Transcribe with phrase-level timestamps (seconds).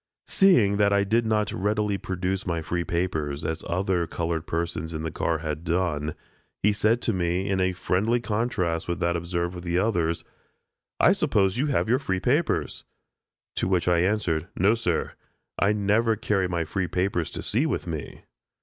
[0.27, 4.95] Seeing that I did not readily produce my free papers, as the other colored persons
[4.95, 6.15] in the car had done,
[6.63, 10.23] he said to me in a friendly contrast with that observed towards the others:
[10.99, 12.83] "I suppose you have your free papers?"
[13.57, 15.13] To which I answered: "No, sir;
[15.59, 18.23] I never carry my free papers to sea with me."